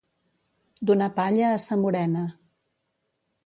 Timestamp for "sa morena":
1.67-2.27